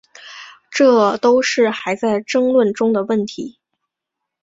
[0.71, 3.59] 这都是还在争论中的问题。